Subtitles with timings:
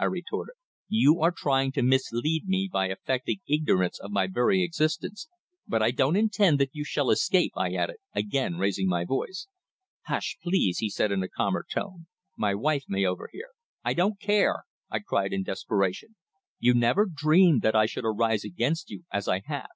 [0.00, 0.54] I retorted.
[0.88, 5.28] "You are trying to mislead me by affecting ignorance of my very existence,
[5.68, 9.46] but I don't intend that you shall escape!" I added, again raising my voice.
[10.06, 12.06] "Hush, please," he said in a calmer tone.
[12.38, 13.48] "My wife may overhear."
[13.84, 16.16] "I don't care!" I cried in desperation.
[16.58, 19.68] "You never dreamed that I should arise against you, as I have.